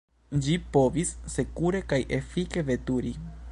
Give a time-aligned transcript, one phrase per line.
[0.45, 3.15] Ĝi povis sekure kaj efike veturi.